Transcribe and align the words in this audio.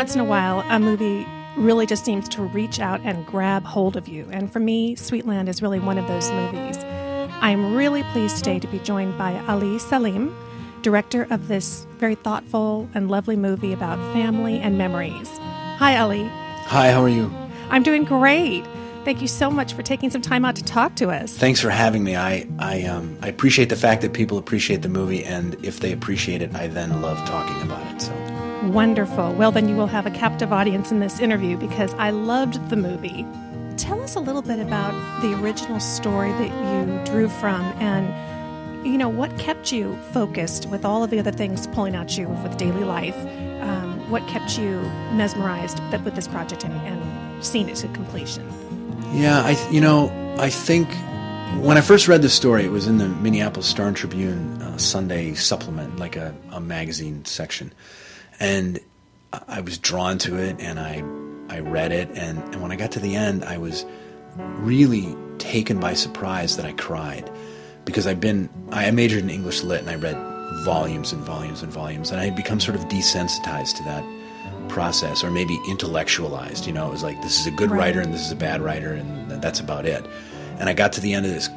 once 0.00 0.14
in 0.14 0.20
a 0.20 0.24
while, 0.24 0.60
a 0.68 0.78
movie 0.78 1.26
really 1.56 1.84
just 1.84 2.04
seems 2.04 2.28
to 2.28 2.42
reach 2.42 2.80
out 2.80 3.00
and 3.04 3.26
grab 3.26 3.64
hold 3.64 3.96
of 3.96 4.08
you. 4.08 4.26
And 4.30 4.50
for 4.52 4.60
me, 4.60 4.94
Sweet 4.96 5.26
Land 5.26 5.48
is 5.48 5.60
really 5.60 5.78
one 5.78 5.98
of 5.98 6.06
those 6.06 6.30
movies. 6.30 6.78
I'm 7.42 7.74
really 7.74 8.02
pleased 8.04 8.38
today 8.38 8.58
to 8.60 8.66
be 8.68 8.78
joined 8.78 9.18
by 9.18 9.38
Ali 9.46 9.78
Selim, 9.78 10.34
director 10.82 11.26
of 11.30 11.48
this 11.48 11.86
very 11.98 12.14
thoughtful 12.14 12.88
and 12.94 13.10
lovely 13.10 13.36
movie 13.36 13.72
about 13.72 13.98
family 14.14 14.58
and 14.58 14.78
memories. 14.78 15.28
Hi, 15.78 15.98
Ali. 15.98 16.24
Hi, 16.24 16.92
how 16.92 17.02
are 17.02 17.08
you? 17.08 17.30
I'm 17.70 17.82
doing 17.82 18.04
great. 18.04 18.64
Thank 19.04 19.20
you 19.20 19.28
so 19.28 19.50
much 19.50 19.72
for 19.72 19.82
taking 19.82 20.10
some 20.10 20.22
time 20.22 20.44
out 20.44 20.56
to 20.56 20.64
talk 20.64 20.94
to 20.96 21.10
us. 21.10 21.36
Thanks 21.36 21.60
for 21.60 21.70
having 21.70 22.04
me. 22.04 22.16
I 22.16 22.46
I 22.58 22.82
um 22.84 23.16
I 23.22 23.28
appreciate 23.28 23.68
the 23.68 23.76
fact 23.76 24.02
that 24.02 24.12
people 24.12 24.38
appreciate 24.38 24.82
the 24.82 24.88
movie, 24.90 25.24
and 25.24 25.56
if 25.64 25.80
they 25.80 25.92
appreciate 25.92 26.42
it, 26.42 26.54
I 26.54 26.66
then 26.68 27.00
love 27.00 27.18
talking 27.26 27.60
about 27.62 27.94
it. 27.94 28.02
So 28.02 28.39
wonderful. 28.62 29.32
Well, 29.34 29.52
then 29.52 29.68
you 29.68 29.76
will 29.76 29.86
have 29.86 30.06
a 30.06 30.10
captive 30.10 30.52
audience 30.52 30.90
in 30.90 31.00
this 31.00 31.20
interview 31.20 31.56
because 31.56 31.94
I 31.94 32.10
loved 32.10 32.68
the 32.70 32.76
movie. 32.76 33.26
Tell 33.76 34.00
us 34.02 34.14
a 34.14 34.20
little 34.20 34.42
bit 34.42 34.58
about 34.58 34.92
the 35.22 35.34
original 35.40 35.80
story 35.80 36.32
that 36.32 36.48
you 36.48 37.04
drew 37.04 37.28
from, 37.28 37.62
and 37.80 38.86
you 38.86 38.98
know 38.98 39.08
what 39.08 39.36
kept 39.38 39.72
you 39.72 39.96
focused 40.12 40.66
with 40.66 40.84
all 40.84 41.02
of 41.02 41.10
the 41.10 41.18
other 41.18 41.32
things 41.32 41.66
pulling 41.68 41.94
at 41.94 42.16
you 42.16 42.28
with 42.28 42.56
daily 42.56 42.84
life. 42.84 43.16
Um, 43.62 44.10
what 44.10 44.26
kept 44.28 44.58
you 44.58 44.80
mesmerized 45.12 45.78
that 45.90 46.02
with 46.04 46.14
this 46.14 46.28
project 46.28 46.64
and, 46.64 46.74
and 46.86 47.44
seeing 47.44 47.68
it 47.68 47.76
to 47.76 47.88
completion? 47.88 48.46
Yeah, 49.12 49.40
I 49.40 49.70
you 49.70 49.80
know 49.80 50.10
I 50.38 50.50
think 50.50 50.88
when 51.58 51.76
I 51.76 51.80
first 51.80 52.08
read 52.08 52.22
the 52.22 52.28
story, 52.28 52.64
it 52.64 52.70
was 52.70 52.86
in 52.86 52.98
the 52.98 53.08
Minneapolis 53.08 53.66
Star 53.66 53.90
Tribune 53.92 54.62
uh, 54.62 54.78
Sunday 54.78 55.34
supplement, 55.34 55.98
like 55.98 56.16
a, 56.16 56.34
a 56.52 56.60
magazine 56.60 57.24
section, 57.24 57.72
and 58.40 58.80
I 59.46 59.60
was 59.60 59.78
drawn 59.78 60.18
to 60.18 60.36
it, 60.36 60.56
and 60.58 60.80
I 60.80 61.04
I 61.54 61.60
read 61.60 61.92
it, 61.92 62.08
and, 62.14 62.38
and 62.52 62.62
when 62.62 62.72
I 62.72 62.76
got 62.76 62.92
to 62.92 63.00
the 63.00 63.14
end, 63.16 63.44
I 63.44 63.58
was 63.58 63.84
really 64.36 65.14
taken 65.38 65.80
by 65.80 65.94
surprise 65.94 66.56
that 66.56 66.64
I 66.64 66.72
cried 66.72 67.30
because 67.84 68.06
I've 68.06 68.20
been 68.20 68.48
I 68.70 68.90
majored 68.90 69.22
in 69.22 69.30
English 69.30 69.62
lit, 69.62 69.80
and 69.80 69.90
I 69.90 69.94
read 69.94 70.16
volumes 70.64 71.12
and 71.12 71.22
volumes 71.22 71.62
and 71.62 71.72
volumes, 71.72 72.10
and 72.10 72.20
I 72.20 72.24
had 72.24 72.36
become 72.36 72.60
sort 72.60 72.76
of 72.76 72.84
desensitized 72.84 73.76
to 73.76 73.84
that 73.84 74.04
process 74.68 75.22
or 75.22 75.30
maybe 75.30 75.58
intellectualized. 75.68 76.66
You 76.66 76.72
know, 76.72 76.88
it 76.88 76.92
was 76.92 77.02
like 77.02 77.20
this 77.22 77.38
is 77.38 77.46
a 77.46 77.50
good 77.50 77.70
right. 77.70 77.78
writer 77.78 78.00
and 78.00 78.14
this 78.14 78.24
is 78.24 78.32
a 78.32 78.36
bad 78.36 78.60
writer, 78.62 78.92
and 78.92 79.30
that's 79.42 79.60
about 79.60 79.86
it. 79.86 80.04
And 80.58 80.68
I 80.68 80.74
got 80.74 80.92
to 80.94 81.00
the 81.00 81.14
end 81.14 81.24
of 81.24 81.32
this 81.32 81.48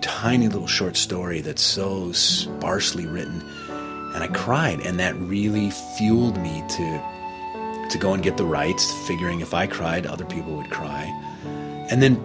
tiny 0.00 0.48
little 0.48 0.66
short 0.66 0.96
story 0.96 1.40
that's 1.40 1.62
so 1.62 2.12
sparsely 2.12 3.06
written, 3.06 3.44
and 4.16 4.24
I 4.24 4.28
cried, 4.28 4.80
and 4.80 4.98
that 4.98 5.14
really 5.16 5.70
fueled 5.70 6.38
me 6.38 6.64
to 6.70 7.02
to 7.90 7.98
go 7.98 8.14
and 8.14 8.22
get 8.22 8.38
the 8.38 8.46
rights, 8.46 8.90
figuring 9.06 9.40
if 9.40 9.52
I 9.52 9.66
cried, 9.66 10.06
other 10.06 10.24
people 10.24 10.56
would 10.56 10.70
cry. 10.70 11.04
And 11.90 12.02
then 12.02 12.16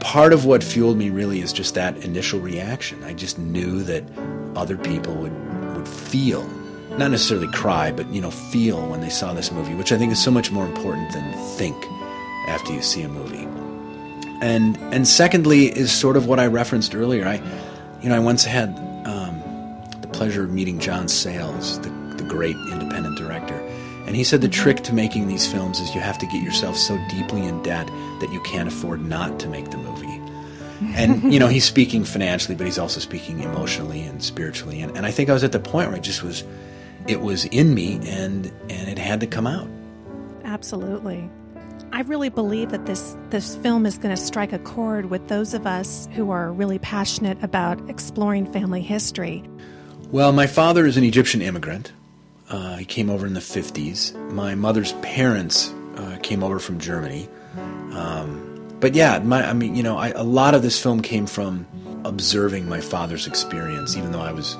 part 0.00 0.32
of 0.32 0.46
what 0.46 0.64
fueled 0.64 0.96
me 0.96 1.10
really 1.10 1.42
is 1.42 1.52
just 1.52 1.74
that 1.74 1.96
initial 1.98 2.40
reaction. 2.40 3.04
I 3.04 3.12
just 3.12 3.38
knew 3.38 3.82
that 3.82 4.02
other 4.56 4.78
people 4.78 5.14
would 5.16 5.76
would 5.76 5.86
feel 5.86 6.42
not 6.96 7.10
necessarily 7.10 7.48
cry, 7.48 7.92
but 7.92 8.08
you 8.08 8.22
know, 8.22 8.30
feel 8.30 8.88
when 8.88 9.02
they 9.02 9.10
saw 9.10 9.34
this 9.34 9.52
movie, 9.52 9.74
which 9.74 9.92
I 9.92 9.98
think 9.98 10.12
is 10.12 10.22
so 10.22 10.30
much 10.30 10.50
more 10.50 10.64
important 10.64 11.12
than 11.12 11.30
think 11.58 11.76
after 12.48 12.72
you 12.72 12.80
see 12.80 13.02
a 13.02 13.08
movie. 13.08 13.46
And 14.40 14.78
and 14.94 15.06
secondly 15.06 15.66
is 15.66 15.92
sort 15.92 16.16
of 16.16 16.26
what 16.26 16.40
I 16.40 16.46
referenced 16.46 16.94
earlier. 16.94 17.26
I, 17.26 17.42
you 18.02 18.08
know, 18.08 18.16
I 18.16 18.20
once 18.20 18.42
had 18.42 18.85
pleasure 20.16 20.44
of 20.44 20.50
meeting 20.50 20.78
John 20.78 21.08
Sayles, 21.08 21.78
the, 21.80 21.90
the 22.16 22.24
great 22.24 22.56
independent 22.72 23.18
director, 23.18 23.54
and 24.06 24.16
he 24.16 24.24
said 24.24 24.40
the 24.40 24.48
trick 24.48 24.82
to 24.84 24.94
making 24.94 25.28
these 25.28 25.50
films 25.50 25.80
is 25.80 25.94
you 25.94 26.00
have 26.00 26.18
to 26.18 26.26
get 26.26 26.42
yourself 26.42 26.76
so 26.76 26.96
deeply 27.10 27.44
in 27.44 27.62
debt 27.62 27.86
that 28.20 28.30
you 28.32 28.40
can't 28.40 28.68
afford 28.68 29.04
not 29.04 29.38
to 29.40 29.48
make 29.48 29.70
the 29.70 29.76
movie. 29.76 30.22
And 30.94 31.32
you 31.32 31.38
know, 31.38 31.48
he's 31.48 31.64
speaking 31.64 32.04
financially, 32.04 32.54
but 32.54 32.64
he's 32.64 32.78
also 32.78 33.00
speaking 33.00 33.40
emotionally 33.40 34.02
and 34.02 34.22
spiritually. 34.22 34.80
And, 34.80 34.96
and 34.96 35.04
I 35.04 35.10
think 35.10 35.28
I 35.28 35.32
was 35.32 35.44
at 35.44 35.52
the 35.52 35.58
point 35.58 35.88
where 35.88 35.96
I 35.96 36.00
just 36.00 36.22
was 36.22 36.44
it 37.08 37.20
was 37.20 37.44
in 37.46 37.74
me 37.74 38.00
and 38.08 38.46
and 38.70 38.88
it 38.88 38.98
had 38.98 39.20
to 39.20 39.26
come 39.26 39.46
out. 39.46 39.68
Absolutely. 40.44 41.28
I 41.92 42.02
really 42.02 42.28
believe 42.28 42.70
that 42.70 42.86
this 42.86 43.16
this 43.30 43.56
film 43.56 43.86
is 43.86 43.98
going 43.98 44.14
to 44.14 44.20
strike 44.20 44.52
a 44.52 44.58
chord 44.60 45.06
with 45.06 45.26
those 45.28 45.52
of 45.54 45.66
us 45.66 46.08
who 46.12 46.30
are 46.30 46.52
really 46.52 46.78
passionate 46.78 47.42
about 47.42 47.80
exploring 47.90 48.50
family 48.52 48.82
history. 48.82 49.42
Well, 50.12 50.30
my 50.30 50.46
father 50.46 50.86
is 50.86 50.96
an 50.96 51.02
Egyptian 51.02 51.42
immigrant. 51.42 51.92
Uh, 52.48 52.76
he 52.76 52.84
came 52.84 53.10
over 53.10 53.26
in 53.26 53.34
the 53.34 53.40
50s. 53.40 54.14
My 54.30 54.54
mother's 54.54 54.92
parents 55.02 55.74
uh, 55.96 56.18
came 56.22 56.44
over 56.44 56.60
from 56.60 56.78
Germany. 56.78 57.28
Um, 57.92 58.76
but 58.78 58.94
yeah, 58.94 59.18
my, 59.18 59.44
I 59.44 59.52
mean, 59.52 59.74
you 59.74 59.82
know, 59.82 59.98
I, 59.98 60.10
a 60.10 60.22
lot 60.22 60.54
of 60.54 60.62
this 60.62 60.80
film 60.80 61.02
came 61.02 61.26
from 61.26 61.66
observing 62.04 62.68
my 62.68 62.80
father's 62.80 63.26
experience, 63.26 63.96
even 63.96 64.12
though 64.12 64.20
I 64.20 64.30
was 64.30 64.56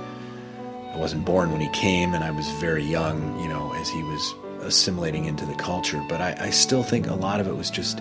I 0.92 0.96
wasn't 0.96 1.24
born 1.24 1.52
when 1.52 1.60
he 1.60 1.68
came, 1.70 2.12
and 2.12 2.24
I 2.24 2.32
was 2.32 2.48
very 2.60 2.82
young, 2.82 3.38
you 3.40 3.48
know, 3.48 3.72
as 3.74 3.88
he 3.88 4.02
was 4.02 4.34
assimilating 4.62 5.26
into 5.26 5.46
the 5.46 5.54
culture. 5.54 6.04
But 6.08 6.20
I, 6.20 6.36
I 6.40 6.50
still 6.50 6.82
think 6.82 7.06
a 7.06 7.14
lot 7.14 7.38
of 7.38 7.46
it 7.46 7.54
was 7.54 7.70
just 7.70 8.00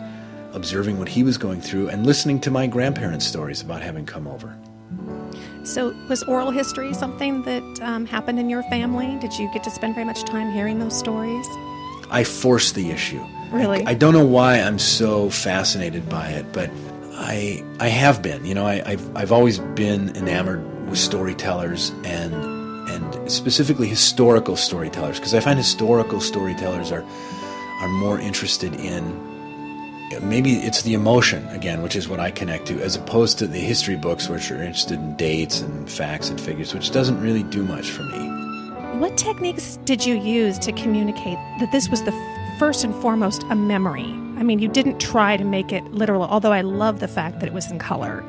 observing 0.53 0.97
what 0.97 1.09
he 1.09 1.21
was 1.21 1.37
going 1.37 1.61
through 1.61 1.89
and 1.89 2.07
listening 2.07 2.39
to 2.41 2.49
my 2.49 2.65
grandparents' 2.65 3.27
stories 3.27 3.61
about 3.61 3.83
having 3.83 4.07
come 4.07 4.27
over. 4.27 4.57
So, 5.63 5.95
was 6.09 6.21
oral 6.23 6.51
history 6.51 6.93
something 6.93 7.41
that 7.43 7.81
um, 7.81 8.05
happened 8.05 8.39
in 8.39 8.49
your 8.49 8.63
family? 8.63 9.17
Did 9.19 9.33
you 9.33 9.49
get 9.51 9.63
to 9.63 9.71
spend 9.71 9.95
very 9.95 10.05
much 10.05 10.23
time 10.23 10.51
hearing 10.51 10.79
those 10.79 10.97
stories? 10.97 11.47
I 12.11 12.23
forced 12.23 12.75
the 12.75 12.91
issue. 12.91 13.23
Really? 13.51 13.83
I, 13.85 13.91
I 13.91 13.93
don't 13.95 14.13
know 14.13 14.25
why 14.25 14.59
I'm 14.59 14.77
so 14.77 15.29
fascinated 15.29 16.07
by 16.07 16.29
it, 16.29 16.51
but 16.53 16.69
I 17.13 17.63
I 17.79 17.87
have 17.87 18.21
been. 18.21 18.45
You 18.45 18.53
know, 18.53 18.65
I, 18.65 18.83
I've 18.85 19.15
I've 19.17 19.31
always 19.31 19.59
been 19.59 20.15
enamored 20.15 20.63
with 20.87 20.99
storytellers 20.99 21.89
and 22.03 22.33
and 22.89 23.31
specifically 23.31 23.87
historical 23.87 24.55
storytellers, 24.55 25.17
because 25.17 25.33
I 25.33 25.39
find 25.39 25.57
historical 25.57 26.21
storytellers 26.21 26.91
are 26.91 27.03
are 27.81 27.87
more 27.87 28.19
interested 28.19 28.75
in 28.75 29.34
maybe 30.21 30.53
it's 30.55 30.83
the 30.83 30.93
emotion 30.93 31.47
again, 31.49 31.81
which 31.81 31.95
is 31.95 32.07
what 32.07 32.19
I 32.19 32.31
connect 32.31 32.67
to, 32.67 32.81
as 32.81 32.95
opposed 32.95 33.39
to 33.39 33.47
the 33.47 33.59
history 33.59 33.95
books, 33.95 34.29
which 34.29 34.51
are 34.51 34.61
interested 34.61 34.99
in 34.99 35.15
dates 35.15 35.61
and 35.61 35.89
facts 35.89 36.29
and 36.29 36.39
figures, 36.39 36.73
which 36.73 36.91
doesn't 36.91 37.19
really 37.21 37.43
do 37.43 37.63
much 37.63 37.89
for 37.89 38.03
me. 38.03 38.99
What 38.99 39.17
techniques 39.17 39.77
did 39.85 40.05
you 40.05 40.15
use 40.15 40.57
to 40.59 40.71
communicate 40.71 41.37
that 41.59 41.71
this 41.71 41.89
was 41.89 42.03
the 42.03 42.13
first 42.59 42.83
and 42.83 42.95
foremost 43.01 43.43
a 43.49 43.55
memory? 43.55 44.05
I 44.37 44.43
mean, 44.43 44.59
you 44.59 44.67
didn't 44.67 44.99
try 44.99 45.37
to 45.37 45.43
make 45.43 45.71
it 45.71 45.83
literal, 45.91 46.23
although 46.23 46.53
I 46.53 46.61
love 46.61 46.99
the 46.99 47.07
fact 47.07 47.39
that 47.39 47.47
it 47.47 47.53
was 47.53 47.69
in 47.71 47.79
color. 47.79 48.23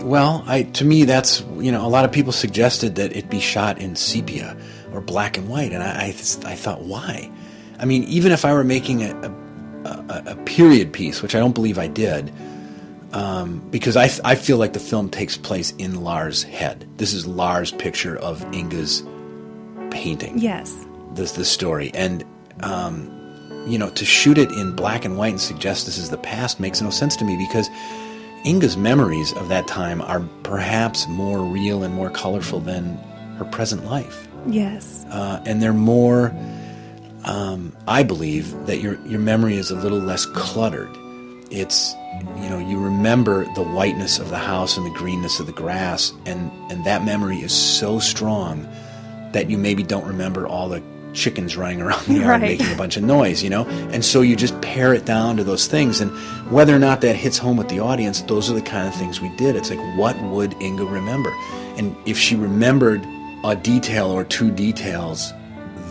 Well, 0.00 0.42
I 0.46 0.62
to 0.62 0.84
me 0.84 1.04
that's 1.04 1.40
you 1.58 1.70
know 1.70 1.84
a 1.84 1.88
lot 1.88 2.04
of 2.06 2.12
people 2.12 2.32
suggested 2.32 2.94
that 2.94 3.14
it 3.14 3.28
be 3.28 3.40
shot 3.40 3.78
in 3.78 3.96
sepia 3.96 4.56
or 4.92 5.00
black 5.00 5.36
and 5.36 5.48
white, 5.48 5.72
and 5.72 5.82
I 5.82 5.88
I, 5.88 6.06
I 6.08 6.54
thought 6.54 6.82
why? 6.82 7.30
I 7.78 7.84
mean, 7.84 8.04
even 8.04 8.32
if 8.32 8.44
I 8.44 8.52
were 8.54 8.64
making 8.64 9.02
a, 9.02 9.14
a, 9.20 9.30
a 9.84 10.36
period 10.44 10.92
piece, 10.92 11.22
which 11.22 11.34
I 11.34 11.38
don't 11.38 11.54
believe 11.54 11.78
I 11.78 11.86
did, 11.86 12.32
um, 13.12 13.66
because 13.70 13.96
I 13.96 14.10
I 14.24 14.34
feel 14.34 14.56
like 14.56 14.72
the 14.72 14.80
film 14.80 15.08
takes 15.08 15.36
place 15.36 15.72
in 15.78 16.02
Lars' 16.02 16.42
head. 16.42 16.86
This 16.96 17.12
is 17.12 17.26
Lars' 17.26 17.72
picture 17.72 18.16
of 18.16 18.44
Inga's 18.52 19.02
painting. 19.90 20.38
Yes. 20.38 20.74
This 21.14 21.32
the 21.32 21.44
story 21.44 21.90
and. 21.94 22.24
Um, 22.62 23.14
you 23.66 23.78
know, 23.78 23.90
to 23.90 24.04
shoot 24.04 24.38
it 24.38 24.50
in 24.52 24.74
black 24.74 25.04
and 25.04 25.18
white 25.18 25.28
and 25.28 25.40
suggest 25.40 25.84
this 25.84 25.98
is 25.98 26.08
the 26.08 26.16
past 26.16 26.58
makes 26.58 26.80
no 26.80 26.88
sense 26.88 27.16
to 27.16 27.24
me 27.24 27.36
because 27.36 27.68
Inga's 28.44 28.76
memories 28.76 29.32
of 29.34 29.48
that 29.48 29.66
time 29.66 30.00
are 30.00 30.20
perhaps 30.42 31.06
more 31.08 31.40
real 31.40 31.82
and 31.82 31.92
more 31.92 32.08
colorful 32.08 32.60
than 32.60 32.96
her 33.36 33.44
present 33.44 33.84
life. 33.84 34.26
Yes. 34.46 35.04
Uh, 35.10 35.42
and 35.44 35.60
they're 35.60 35.72
more, 35.72 36.34
um, 37.28 37.72
I 37.86 38.02
believe, 38.02 38.50
that 38.66 38.78
your, 38.78 38.98
your 39.06 39.20
memory 39.20 39.56
is 39.56 39.70
a 39.70 39.76
little 39.76 40.00
less 40.00 40.26
cluttered. 40.26 40.90
It's, 41.50 41.94
you 42.36 42.48
know, 42.48 42.58
you 42.58 42.78
remember 42.78 43.44
the 43.54 43.62
whiteness 43.62 44.18
of 44.18 44.30
the 44.30 44.38
house 44.38 44.76
and 44.76 44.84
the 44.84 44.98
greenness 44.98 45.38
of 45.38 45.46
the 45.46 45.52
grass, 45.52 46.12
and, 46.26 46.50
and 46.72 46.84
that 46.84 47.04
memory 47.04 47.38
is 47.38 47.52
so 47.52 47.98
strong 47.98 48.66
that 49.32 49.48
you 49.50 49.58
maybe 49.58 49.82
don't 49.82 50.06
remember 50.06 50.46
all 50.46 50.68
the 50.68 50.82
chickens 51.12 51.56
running 51.56 51.80
around 51.80 52.04
the 52.06 52.14
yard 52.14 52.26
right. 52.26 52.40
making 52.40 52.72
a 52.72 52.76
bunch 52.76 52.96
of 52.96 53.02
noise, 53.02 53.42
you 53.42 53.50
know? 53.50 53.66
And 53.92 54.04
so 54.04 54.20
you 54.20 54.36
just 54.36 54.58
pare 54.60 54.94
it 54.94 55.04
down 55.04 55.36
to 55.36 55.44
those 55.44 55.66
things. 55.66 56.00
And 56.00 56.10
whether 56.50 56.74
or 56.74 56.78
not 56.78 57.00
that 57.00 57.16
hits 57.16 57.38
home 57.38 57.56
with 57.56 57.68
the 57.68 57.80
audience, 57.80 58.22
those 58.22 58.50
are 58.50 58.54
the 58.54 58.62
kind 58.62 58.88
of 58.88 58.94
things 58.94 59.20
we 59.20 59.28
did. 59.36 59.56
It's 59.56 59.70
like, 59.70 59.98
what 59.98 60.20
would 60.22 60.54
Inga 60.62 60.84
remember? 60.84 61.30
And 61.76 61.96
if 62.06 62.18
she 62.18 62.36
remembered 62.36 63.06
a 63.44 63.56
detail 63.56 64.10
or 64.10 64.24
two 64.24 64.50
details, 64.50 65.32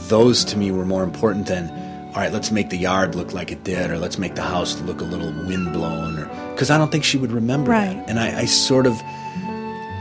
those 0.09 0.45
to 0.45 0.57
me 0.57 0.71
were 0.71 0.85
more 0.85 1.03
important 1.03 1.47
than, 1.47 1.69
all 2.09 2.21
right, 2.21 2.31
let's 2.31 2.51
make 2.51 2.69
the 2.69 2.77
yard 2.77 3.15
look 3.15 3.33
like 3.33 3.51
it 3.51 3.63
did, 3.63 3.91
or 3.91 3.97
let's 3.97 4.17
make 4.17 4.35
the 4.35 4.41
house 4.41 4.79
look 4.81 5.01
a 5.01 5.05
little 5.05 5.31
windblown, 5.45 6.19
or 6.19 6.51
because 6.53 6.69
I 6.69 6.77
don't 6.77 6.91
think 6.91 7.03
she 7.03 7.17
would 7.17 7.31
remember 7.31 7.71
right. 7.71 7.93
that. 7.93 8.09
And 8.09 8.19
I, 8.19 8.39
I 8.41 8.45
sort 8.45 8.87
of 8.87 9.01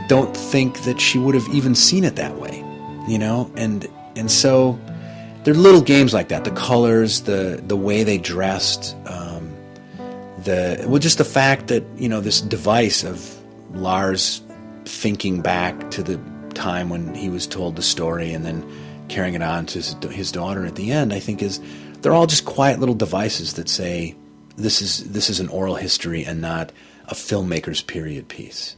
don't 0.08 0.36
think 0.36 0.82
that 0.84 1.00
she 1.00 1.18
would 1.18 1.34
have 1.34 1.46
even 1.48 1.74
seen 1.74 2.04
it 2.04 2.16
that 2.16 2.36
way, 2.36 2.64
you 3.08 3.18
know? 3.18 3.50
And 3.56 3.86
and 4.14 4.30
so 4.30 4.78
they're 5.44 5.54
little 5.54 5.82
games 5.82 6.14
like 6.14 6.28
that. 6.28 6.44
The 6.44 6.50
colors, 6.52 7.22
the 7.22 7.62
the 7.66 7.76
way 7.76 8.02
they 8.02 8.18
dressed, 8.18 8.96
um, 9.06 9.54
the 10.44 10.84
well, 10.88 10.98
just 10.98 11.18
the 11.18 11.24
fact 11.24 11.68
that 11.68 11.84
you 11.96 12.08
know 12.08 12.20
this 12.20 12.40
device 12.40 13.04
of 13.04 13.36
Lars 13.72 14.42
thinking 14.84 15.42
back 15.42 15.90
to 15.90 16.02
the 16.02 16.20
time 16.54 16.88
when 16.88 17.14
he 17.14 17.28
was 17.28 17.46
told 17.46 17.76
the 17.76 17.82
story 17.82 18.32
and 18.32 18.46
then 18.46 18.64
carrying 19.08 19.34
it 19.34 19.42
on 19.42 19.66
to 19.66 19.78
his, 19.78 19.96
his 20.10 20.32
daughter 20.32 20.64
at 20.66 20.74
the 20.76 20.92
end. 20.92 21.12
I 21.12 21.20
think 21.20 21.42
is 21.42 21.60
they're 22.02 22.14
all 22.14 22.26
just 22.26 22.44
quiet 22.44 22.80
little 22.80 22.94
devices 22.94 23.54
that 23.54 23.68
say 23.68 24.14
this 24.56 24.80
is 24.82 25.04
this 25.10 25.30
is 25.30 25.40
an 25.40 25.48
oral 25.48 25.74
history 25.74 26.24
and 26.24 26.40
not 26.40 26.72
a 27.08 27.14
filmmaker's 27.14 27.82
period 27.82 28.28
piece. 28.28 28.76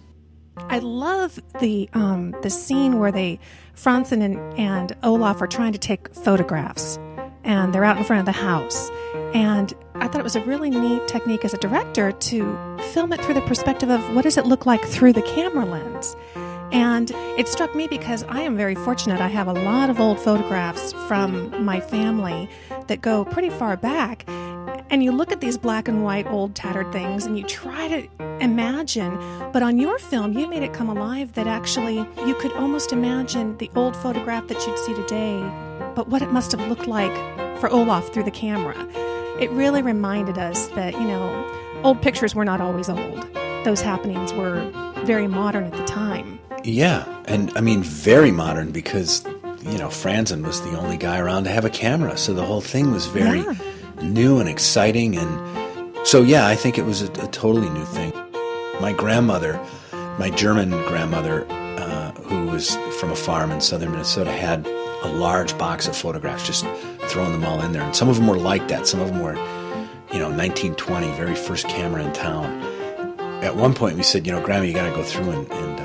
I 0.56 0.80
love 0.80 1.38
the 1.60 1.88
um, 1.94 2.34
the 2.42 2.50
scene 2.50 2.98
where 2.98 3.12
they 3.12 3.38
Frandsen 3.76 4.22
and, 4.22 4.38
and 4.58 4.96
Olaf 5.04 5.40
are 5.40 5.46
trying 5.46 5.72
to 5.72 5.78
take 5.78 6.12
photographs, 6.12 6.98
and 7.44 7.72
they're 7.72 7.84
out 7.84 7.96
in 7.96 8.04
front 8.04 8.20
of 8.20 8.26
the 8.26 8.40
house. 8.40 8.90
And 9.34 9.72
I 9.94 10.08
thought 10.08 10.20
it 10.20 10.24
was 10.24 10.36
a 10.36 10.40
really 10.44 10.70
neat 10.70 11.06
technique 11.06 11.44
as 11.44 11.54
a 11.54 11.58
director 11.58 12.12
to 12.12 12.78
film 12.92 13.12
it 13.12 13.20
through 13.20 13.34
the 13.34 13.42
perspective 13.42 13.88
of 13.88 14.00
what 14.16 14.22
does 14.22 14.36
it 14.36 14.46
look 14.46 14.66
like 14.66 14.84
through 14.84 15.12
the 15.12 15.22
camera 15.22 15.64
lens. 15.64 16.16
And 16.72 17.10
it 17.38 17.48
struck 17.48 17.74
me 17.74 17.88
because 17.88 18.24
I 18.24 18.42
am 18.42 18.56
very 18.56 18.74
fortunate. 18.74 19.20
I 19.20 19.28
have 19.28 19.48
a 19.48 19.52
lot 19.52 19.90
of 19.90 20.00
old 20.00 20.20
photographs 20.20 20.92
from 21.06 21.64
my 21.64 21.80
family 21.80 22.50
that 22.88 23.00
go 23.00 23.24
pretty 23.24 23.50
far 23.50 23.76
back. 23.76 24.24
And 24.90 25.04
you 25.04 25.12
look 25.12 25.32
at 25.32 25.40
these 25.40 25.58
black 25.58 25.88
and 25.88 26.02
white 26.02 26.26
old 26.26 26.54
tattered 26.54 26.92
things 26.92 27.26
and 27.26 27.38
you 27.38 27.44
try 27.44 27.88
to 27.88 28.08
imagine, 28.40 29.18
but 29.52 29.62
on 29.62 29.78
your 29.78 29.98
film, 29.98 30.32
you 30.32 30.46
made 30.48 30.62
it 30.62 30.72
come 30.72 30.88
alive 30.88 31.34
that 31.34 31.46
actually 31.46 31.96
you 32.26 32.34
could 32.40 32.52
almost 32.52 32.92
imagine 32.92 33.56
the 33.58 33.70
old 33.74 33.94
photograph 33.96 34.46
that 34.48 34.66
you'd 34.66 34.78
see 34.78 34.94
today, 34.94 35.40
but 35.94 36.08
what 36.08 36.22
it 36.22 36.32
must 36.32 36.52
have 36.52 36.66
looked 36.68 36.86
like 36.86 37.14
for 37.60 37.68
Olaf 37.70 38.12
through 38.12 38.24
the 38.24 38.30
camera. 38.30 38.88
It 39.40 39.50
really 39.50 39.82
reminded 39.82 40.38
us 40.38 40.68
that, 40.68 40.94
you 40.94 41.06
know, 41.06 41.80
old 41.84 42.00
pictures 42.00 42.34
were 42.34 42.44
not 42.44 42.60
always 42.60 42.88
old. 42.88 43.28
Those 43.64 43.80
happenings 43.80 44.32
were 44.32 44.70
very 45.04 45.26
modern 45.26 45.64
at 45.64 45.72
the 45.72 45.84
time. 45.84 46.38
Yeah, 46.64 47.04
and 47.26 47.52
I 47.56 47.60
mean, 47.60 47.82
very 47.82 48.30
modern 48.30 48.72
because, 48.72 49.24
you 49.62 49.78
know, 49.78 49.88
Frandsen 49.88 50.44
was 50.44 50.60
the 50.62 50.76
only 50.78 50.96
guy 50.96 51.18
around 51.18 51.44
to 51.44 51.50
have 51.50 51.64
a 51.64 51.70
camera, 51.70 52.16
so 52.16 52.34
the 52.34 52.44
whole 52.44 52.60
thing 52.60 52.92
was 52.92 53.06
very. 53.06 53.40
Yeah 53.40 53.54
new 54.02 54.38
and 54.38 54.48
exciting. 54.48 55.16
And 55.16 56.06
so, 56.06 56.22
yeah, 56.22 56.46
I 56.46 56.54
think 56.54 56.78
it 56.78 56.84
was 56.84 57.02
a, 57.02 57.06
a 57.06 57.28
totally 57.28 57.68
new 57.70 57.84
thing. 57.84 58.12
My 58.80 58.92
grandmother, 58.92 59.60
my 60.18 60.30
German 60.30 60.70
grandmother, 60.86 61.46
uh, 61.50 62.12
who 62.12 62.46
was 62.46 62.76
from 62.98 63.10
a 63.10 63.16
farm 63.16 63.50
in 63.50 63.60
southern 63.60 63.90
Minnesota, 63.90 64.30
had 64.30 64.66
a 65.02 65.08
large 65.08 65.56
box 65.58 65.86
of 65.88 65.96
photographs, 65.96 66.46
just 66.46 66.64
throwing 67.08 67.32
them 67.32 67.44
all 67.44 67.60
in 67.60 67.72
there. 67.72 67.82
And 67.82 67.94
some 67.94 68.08
of 68.08 68.16
them 68.16 68.26
were 68.26 68.38
like 68.38 68.68
that. 68.68 68.86
Some 68.86 69.00
of 69.00 69.08
them 69.08 69.20
were, 69.20 69.34
you 70.12 70.18
know, 70.18 70.30
1920, 70.30 71.10
very 71.12 71.34
first 71.34 71.68
camera 71.68 72.04
in 72.04 72.12
town. 72.12 72.62
At 73.42 73.56
one 73.56 73.74
point, 73.74 73.96
we 73.96 74.02
said, 74.02 74.26
you 74.26 74.32
know, 74.32 74.40
Grandma, 74.42 74.64
you 74.64 74.74
got 74.74 74.88
to 74.88 74.94
go 74.94 75.04
through 75.04 75.30
and, 75.30 75.52
and 75.52 75.77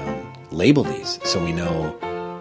label 0.54 0.84
these 0.84 1.20
so 1.24 1.44
we 1.44 1.52
know 1.52 1.92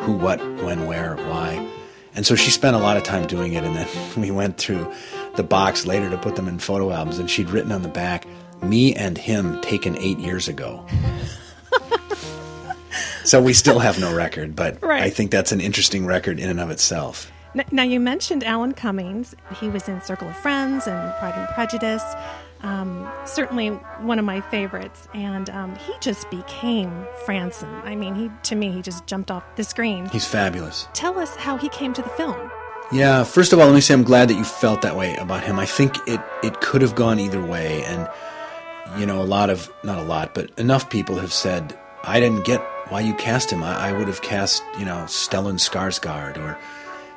who, 0.00 0.12
what, 0.12 0.40
when, 0.62 0.86
where, 0.86 1.16
why. 1.16 1.68
And 2.14 2.26
so 2.26 2.34
she 2.34 2.50
spent 2.50 2.76
a 2.76 2.78
lot 2.78 2.96
of 2.96 3.02
time 3.02 3.26
doing 3.26 3.54
it. 3.54 3.64
And 3.64 3.74
then 3.74 3.88
we 4.16 4.30
went 4.30 4.58
through 4.58 4.92
the 5.36 5.42
box 5.42 5.86
later 5.86 6.10
to 6.10 6.18
put 6.18 6.36
them 6.36 6.48
in 6.48 6.58
photo 6.58 6.90
albums, 6.90 7.18
and 7.18 7.30
she'd 7.30 7.50
written 7.50 7.72
on 7.72 7.82
the 7.82 7.88
back, 7.88 8.26
"Me 8.62 8.94
and 8.94 9.16
him 9.16 9.60
taken 9.62 9.96
eight 9.98 10.18
years 10.18 10.48
ago." 10.48 10.84
so 13.24 13.40
we 13.40 13.54
still 13.54 13.78
have 13.78 13.98
no 13.98 14.14
record, 14.14 14.54
but 14.54 14.82
right. 14.82 15.02
I 15.02 15.10
think 15.10 15.30
that's 15.30 15.52
an 15.52 15.60
interesting 15.60 16.04
record 16.04 16.38
in 16.38 16.50
and 16.50 16.60
of 16.60 16.70
itself. 16.70 17.30
Now, 17.70 17.82
you 17.82 18.00
mentioned 18.00 18.44
Alan 18.44 18.72
Cummings. 18.72 19.34
He 19.60 19.68
was 19.68 19.86
in 19.86 20.00
Circle 20.00 20.28
of 20.28 20.36
Friends 20.38 20.86
and 20.86 21.14
Pride 21.18 21.34
and 21.36 21.46
Prejudice. 21.48 22.02
Um, 22.62 23.10
certainly 23.24 23.70
one 24.00 24.18
of 24.18 24.24
my 24.24 24.40
favorites, 24.40 25.08
and 25.14 25.50
um, 25.50 25.74
he 25.76 25.92
just 26.00 26.30
became 26.30 26.90
Frandsen. 27.24 27.82
I 27.84 27.96
mean, 27.96 28.14
he 28.14 28.30
to 28.44 28.54
me, 28.54 28.70
he 28.70 28.82
just 28.82 29.06
jumped 29.06 29.30
off 29.30 29.44
the 29.56 29.64
screen. 29.64 30.08
He's 30.10 30.26
fabulous. 30.26 30.88
Tell 30.92 31.18
us 31.18 31.34
how 31.36 31.56
he 31.56 31.68
came 31.70 31.92
to 31.94 32.02
the 32.02 32.08
film. 32.10 32.50
Yeah, 32.92 33.24
first 33.24 33.52
of 33.52 33.58
all, 33.58 33.66
let 33.66 33.74
me 33.74 33.80
say 33.80 33.94
I'm 33.94 34.02
glad 34.04 34.28
that 34.28 34.34
you 34.34 34.44
felt 34.44 34.82
that 34.82 34.96
way 34.96 35.16
about 35.16 35.42
him. 35.42 35.58
I 35.58 35.66
think 35.66 35.96
it 36.06 36.20
it 36.42 36.60
could 36.60 36.82
have 36.82 36.94
gone 36.94 37.18
either 37.18 37.44
way, 37.44 37.82
and 37.84 38.08
you 38.98 39.06
know, 39.06 39.20
a 39.20 39.24
lot 39.24 39.50
of 39.50 39.72
not 39.82 39.98
a 39.98 40.02
lot, 40.02 40.34
but 40.34 40.50
enough 40.58 40.88
people 40.90 41.16
have 41.16 41.32
said 41.32 41.76
I 42.04 42.20
didn't 42.20 42.44
get 42.44 42.60
why 42.90 43.00
you 43.00 43.14
cast 43.14 43.50
him. 43.50 43.62
I, 43.62 43.88
I 43.88 43.92
would 43.92 44.08
have 44.08 44.22
cast 44.22 44.62
you 44.78 44.84
know 44.84 45.04
Stellan 45.06 45.54
Skarsgård, 45.54 46.36
or 46.38 46.58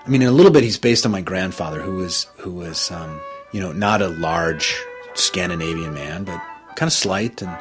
I 0.06 0.10
mean, 0.10 0.22
in 0.22 0.28
a 0.28 0.32
little 0.32 0.52
bit, 0.52 0.64
he's 0.64 0.78
based 0.78 1.06
on 1.06 1.12
my 1.12 1.22
grandfather, 1.22 1.82
who 1.82 1.98
was 1.98 2.28
who 2.38 2.52
was 2.52 2.90
um, 2.92 3.20
you 3.52 3.60
know 3.60 3.72
not 3.72 4.02
a 4.02 4.08
large 4.08 4.76
Scandinavian 5.16 5.94
man, 5.94 6.24
but 6.24 6.42
kind 6.76 6.88
of 6.88 6.94
slight 6.94 7.42
and 7.42 7.58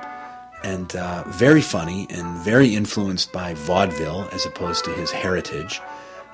and 0.65 0.97
uh, 0.97 1.25
very 1.29 1.61
funny 1.61 2.06
and 2.11 2.39
very 2.39 2.75
influenced 2.75 3.33
by 3.33 3.53
vaudeville 3.55 4.29
as 4.33 4.47
opposed 4.47 4.85
to 4.87 4.91
his 4.93 5.11
heritage 5.11 5.81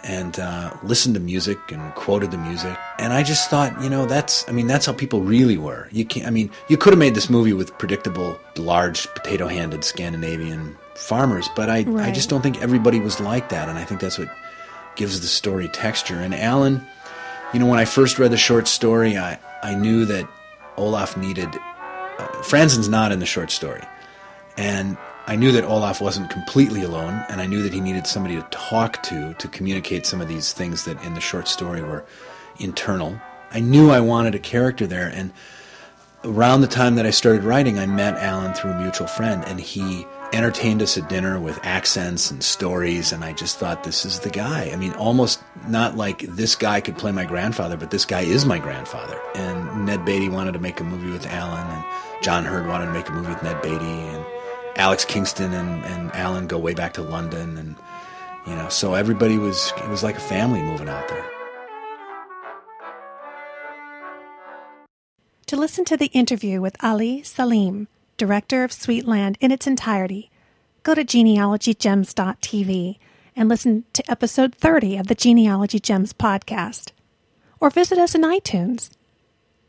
and 0.05 0.39
uh, 0.39 0.75
listened 0.83 1.15
to 1.15 1.21
music 1.21 1.59
and 1.73 1.95
quoted 1.95 2.31
the 2.31 2.39
music. 2.39 2.77
And 2.99 3.13
I 3.13 3.23
just 3.23 3.51
thought, 3.51 3.83
you 3.83 3.91
know, 3.91 4.07
that's, 4.07 4.49
I 4.49 4.53
mean, 4.53 4.67
that's 4.67 4.87
how 4.87 4.93
people 4.93 5.21
really 5.21 5.59
were. 5.59 5.89
You 5.91 6.05
can't, 6.05 6.27
I 6.27 6.31
mean, 6.31 6.51
you 6.69 6.77
could 6.77 6.93
have 6.93 6.99
made 6.99 7.15
this 7.15 7.29
movie 7.29 7.53
with 7.53 7.77
predictable, 7.77 8.39
large, 8.57 9.07
potato 9.15 9.49
handed 9.49 9.85
Scandinavian 9.85 10.77
farmers, 10.95 11.49
but 11.57 11.69
I, 11.69 11.83
right. 11.83 12.09
I 12.09 12.13
just 12.13 12.31
don't 12.31 12.41
think 12.41 12.63
everybody 12.63 13.01
was 13.01 13.21
like 13.21 13.49
that. 13.51 13.69
And 13.69 13.79
I 13.79 13.85
think 13.85 14.01
that's 14.01 14.19
what 14.19 14.29
gives 14.97 15.21
the 15.21 15.27
story 15.27 15.69
texture. 15.69 16.21
And 16.21 16.35
Alan, 16.35 16.87
you 17.53 17.59
know, 17.59 17.67
when 17.67 17.79
I 17.79 17.85
first 17.85 18.19
read 18.19 18.31
the 18.31 18.37
short 18.39 18.69
story, 18.69 19.19
I, 19.19 19.39
I 19.63 19.75
knew 19.75 20.05
that 20.07 20.29
Olaf 20.77 21.17
needed, 21.17 21.49
uh, 22.19 22.27
Frandsen's 22.43 22.89
not 22.89 23.13
in 23.13 23.19
the 23.19 23.27
short 23.27 23.51
story. 23.51 23.83
And 24.57 24.97
I 25.27 25.37
knew 25.37 25.53
that 25.53 25.65
Olaf 25.65 26.01
wasn't 26.01 26.31
completely 26.31 26.83
alone, 26.83 27.25
and 27.29 27.41
I 27.41 27.47
knew 27.47 27.63
that 27.63 27.73
he 27.73 27.81
needed 27.81 28.07
somebody 28.07 28.37
to 28.37 28.47
talk 28.51 29.03
to 29.05 29.35
to 29.35 29.49
communicate 29.49 30.07
some 30.07 30.21
of 30.21 30.29
these 30.29 30.53
things 30.53 30.85
that 30.85 31.03
in 31.05 31.15
the 31.15 31.21
short 31.21 31.47
story 31.47 31.83
were 31.83 32.05
internal. 32.59 33.21
I 33.53 33.61
knew 33.61 33.91
I 33.91 34.01
wanted 34.01 34.35
a 34.35 34.39
character 34.39 34.87
there, 34.87 35.09
and 35.09 35.33
around 36.25 36.61
the 36.61 36.67
time 36.67 36.97
that 36.97 37.07
I 37.07 37.11
started 37.11 37.45
writing, 37.45 37.79
I 37.79 37.87
met 37.87 38.15
Alan 38.15 38.55
through 38.55 38.73
a 38.73 38.81
mutual 38.81 39.07
friend, 39.07 39.45
and 39.47 39.61
he 39.61 40.07
entertained 40.33 40.83
us 40.83 40.97
at 40.97 41.09
dinner 41.09 41.41
with 41.41 41.59
accents 41.63 42.31
and 42.31 42.43
stories, 42.43 43.13
and 43.13 43.25
I 43.25 43.33
just 43.33 43.59
thought, 43.59 43.85
this 43.85 44.05
is 44.05 44.21
the 44.21 44.31
guy. 44.31 44.71
I 44.73 44.77
mean, 44.77 44.93
almost 44.95 45.43
not 45.69 45.97
like 45.97 46.21
this 46.21 46.55
guy 46.55 46.81
could 46.81 46.97
play 46.97 47.13
my 47.13 47.25
grandfather, 47.25 47.77
but 47.77 47.91
this 47.91 48.05
guy 48.05 48.21
is 48.21 48.45
my 48.47 48.59
grandfather. 48.59 49.21
And 49.35 49.87
Ned 49.87 50.05
Beatty 50.05 50.29
wanted 50.29 50.53
to 50.53 50.59
make 50.59 50.81
a 50.81 50.85
movie 50.85 51.11
with 51.11 51.27
Alan, 51.27 51.67
and 51.67 51.85
John 52.23 52.45
Heard 52.45 52.67
wanted 52.67 52.87
to 52.87 52.93
make 52.93 53.09
a 53.09 53.13
movie 53.13 53.29
with 53.29 53.43
Ned 53.43 53.61
Beatty, 53.63 53.85
and 53.85 54.25
Alex 54.77 55.05
Kingston 55.05 55.53
and, 55.53 55.85
and 55.85 56.13
Alan 56.13 56.47
go 56.47 56.59
way 56.59 56.75
back 56.75 56.95
to 56.95 57.03
London, 57.03 57.57
and 57.57 57.77
you 58.47 58.55
know, 58.55 58.69
so 58.69 58.95
everybody 58.95 59.37
was 59.37 59.73
it 59.77 59.89
was 59.89 60.03
like 60.03 60.17
a 60.17 60.21
family 60.21 60.63
moving 60.63 60.89
out 60.89 61.09
there. 61.09 61.25
To 65.47 65.57
listen 65.57 65.85
to 65.87 65.97
the 65.97 66.07
interview 66.07 66.61
with 66.61 66.77
Ali 66.83 67.25
Selim, 67.25 67.89
director 68.21 68.65
of 68.65 68.73
Sweet 68.73 69.07
Land, 69.07 69.39
in 69.41 69.51
its 69.51 69.67
entirety, 69.67 70.31
go 70.83 70.95
to 70.95 71.03
genealogygems.tv 71.07 72.99
and 73.35 73.49
listen 73.49 73.85
to 73.95 74.11
episode 74.11 74.55
30 74.55 74.99
of 74.99 75.07
the 75.07 75.15
Genealogy 75.15 75.81
Gems 75.81 76.13
podcast, 76.13 76.91
or 77.61 77.71
visit 77.71 77.97
us 77.97 78.15
in 78.15 78.21
iTunes. 78.21 78.91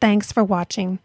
Thanks 0.01 0.34
for 0.34 0.43
watching. 0.43 1.00